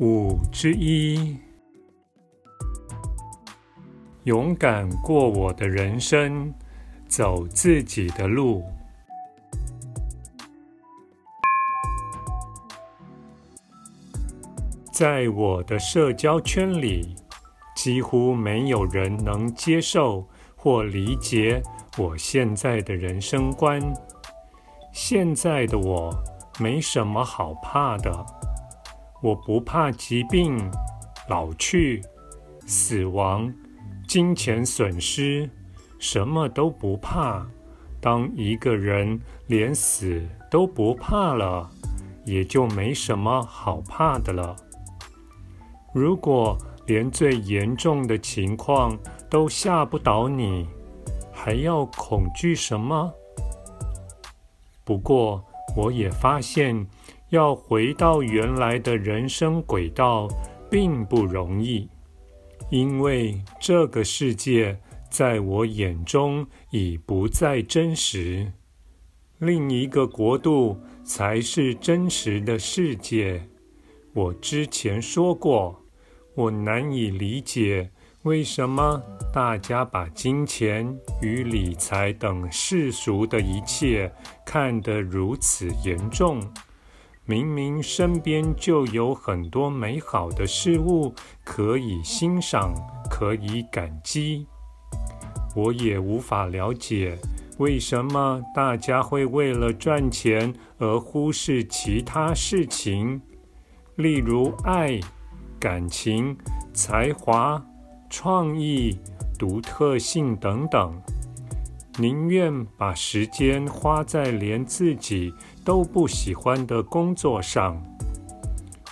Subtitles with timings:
[0.00, 1.36] 五之一，
[4.24, 6.54] 勇敢过我的人生，
[7.06, 8.64] 走自己的路。
[14.90, 17.14] 在我的社交圈里，
[17.76, 20.26] 几乎没有人能接受
[20.56, 21.62] 或理解
[21.98, 23.78] 我现在的人生观。
[24.94, 26.10] 现在的我
[26.58, 28.49] 没什么好怕的。
[29.22, 30.70] 我不怕疾病、
[31.28, 32.02] 老去、
[32.66, 33.52] 死亡、
[34.08, 35.48] 金钱损失，
[35.98, 37.46] 什么都不怕。
[38.00, 41.68] 当一个人连死都不怕了，
[42.24, 44.56] 也就没什么好怕的了。
[45.92, 50.66] 如果连最严重的情况都吓不倒你，
[51.30, 53.12] 还要恐惧什么？
[54.82, 55.44] 不过，
[55.76, 56.86] 我也发现。
[57.30, 60.28] 要回到原来的人生轨道
[60.68, 61.88] 并不容易，
[62.70, 64.78] 因为这个世界
[65.08, 68.52] 在我眼中已不再真实，
[69.38, 73.42] 另一个国度才是真实的世界。
[74.12, 75.84] 我之前说过，
[76.34, 77.90] 我难以理解
[78.22, 79.00] 为什么
[79.32, 84.12] 大家把金钱与理财等世俗的一切
[84.44, 86.40] 看得如此严重。
[87.30, 91.14] 明明身边就有很多美好的事物
[91.44, 92.74] 可以欣赏，
[93.08, 94.48] 可以感激。
[95.54, 97.16] 我也无法了解
[97.58, 103.22] 为什么大家会为了赚钱而忽视其他事情，
[103.94, 104.98] 例如爱、
[105.60, 106.36] 感情、
[106.74, 107.64] 才华、
[108.08, 108.98] 创意、
[109.38, 111.00] 独特性等等。
[111.98, 115.34] 宁愿把时间花在连自己
[115.64, 117.82] 都不喜欢的工作上，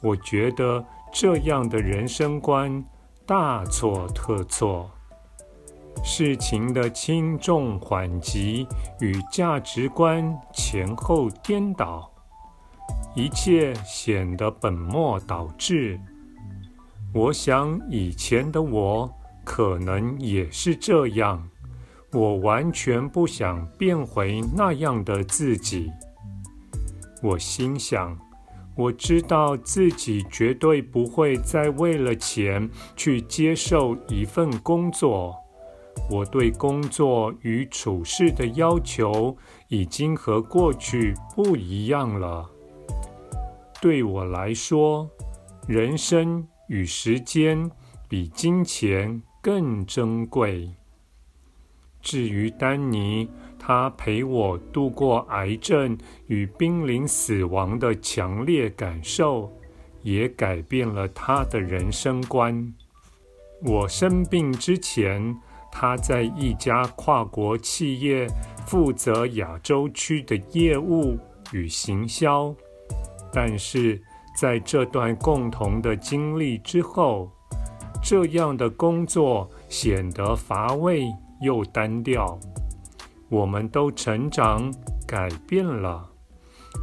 [0.00, 2.82] 我觉得这样的人生观
[3.26, 4.90] 大错特错。
[6.02, 8.66] 事情的轻重缓急
[9.00, 12.10] 与价值观前后颠倒，
[13.14, 15.98] 一切显得本末倒置。
[17.12, 19.10] 我想以前的我
[19.44, 21.48] 可能也是这样。
[22.14, 25.90] 我完全不想变回那样的自己。
[27.20, 28.16] 我心想，
[28.76, 35.34] 我知道自己绝对不会再为了钱去接受一份工作。
[36.10, 39.36] 我对工作与处事的要求
[39.68, 42.48] 已经和过去不一样了。
[43.80, 45.10] 对我来说，
[45.66, 47.70] 人生与时间
[48.08, 50.70] 比金钱更珍贵。
[52.04, 53.26] 至于丹尼，
[53.58, 59.50] 他陪我度过癌症与濒临死亡的强烈感受，
[60.02, 62.72] 也改变了他的人生观。
[63.62, 65.34] 我生病之前，
[65.72, 68.28] 他在一家跨国企业
[68.66, 71.16] 负责亚洲区的业务
[71.52, 72.54] 与行销，
[73.32, 73.98] 但是
[74.38, 77.30] 在这段共同的经历之后，
[78.02, 81.10] 这样的工作显得乏味。
[81.44, 82.38] 又单调，
[83.28, 84.72] 我们都成长
[85.06, 86.08] 改变了，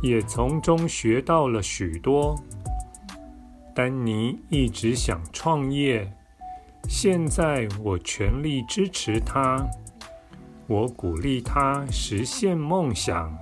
[0.03, 2.35] 也从中学到了许多。
[3.73, 6.13] 丹尼一直想创业，
[6.87, 9.65] 现在我全力支持他，
[10.67, 13.35] 我鼓励他实现梦想。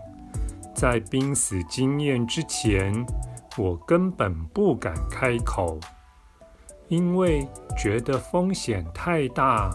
[0.73, 3.05] 在濒死经验之前，
[3.57, 5.77] 我根本不敢开口，
[6.87, 7.45] 因为
[7.77, 9.69] 觉得风险太大。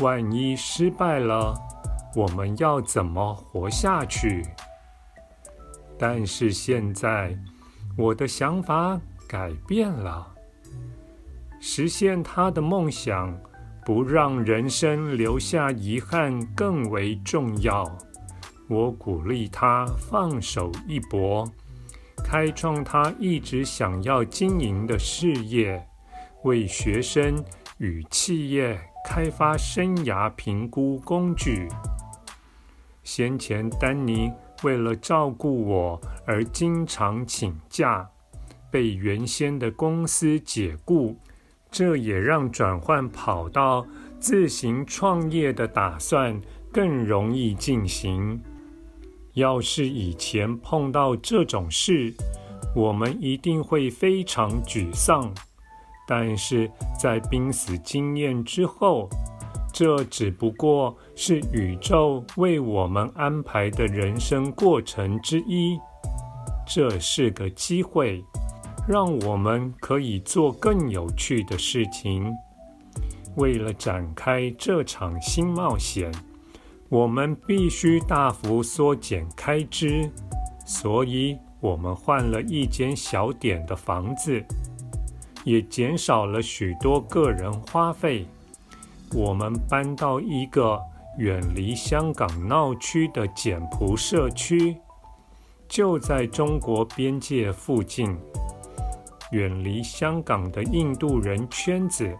[0.00, 1.54] 万一失败了，
[2.16, 4.42] 我们要怎么活下去？
[5.98, 7.38] 但是现在，
[7.96, 8.98] 我的想法
[9.28, 10.26] 改变了。
[11.60, 13.38] 实现他的梦想，
[13.84, 17.84] 不让人生留下遗憾更为重要。
[18.68, 21.46] 我鼓励他放手一搏，
[22.24, 25.86] 开创他一直想要经营的事业，
[26.44, 27.44] 为学生
[27.78, 28.80] 与企业。
[29.04, 31.68] 开发生涯评估工具。
[33.04, 34.30] 先前，丹尼
[34.62, 38.08] 为了照顾我而经常请假，
[38.70, 41.16] 被原先的公司解雇，
[41.70, 43.84] 这也让转换跑道、
[44.20, 46.40] 自行创业的打算
[46.72, 48.40] 更容易进行。
[49.34, 52.14] 要是以前碰到这种事，
[52.76, 55.34] 我们一定会非常沮丧。
[56.14, 56.70] 但是
[57.00, 59.08] 在濒死经验之后，
[59.72, 65.78] 这只不过是宇宙为我们安排的人生过程之一。
[66.66, 68.22] 这是个机会。
[68.88, 72.30] 让我们可以做更有趣的事情。
[73.36, 76.12] 为了展开这场新冒险，
[76.88, 80.10] 我们必须大幅缩减开支，
[80.66, 84.44] 所以我们换了一间小点的房子，
[85.44, 88.26] 也减少了许多个人花费。
[89.14, 90.80] 我们搬到一个
[91.18, 94.76] 远离香港闹区的简朴社区，
[95.68, 98.16] 就在中国边界附近。
[99.32, 102.14] 远离香港的印度人圈子，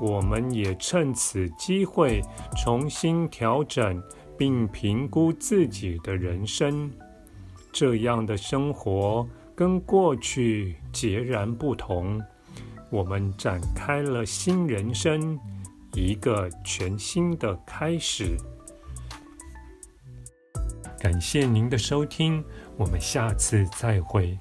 [0.00, 2.22] 我们也趁此机会
[2.56, 4.00] 重新调整
[4.38, 6.90] 并评估自己的人生。
[7.72, 12.20] 这样的生活跟过去截然不同，
[12.90, 15.38] 我们展开了新人生，
[15.92, 18.36] 一个全新的开始。
[20.98, 22.42] 感谢您的收听，
[22.76, 24.38] 我们下次再会。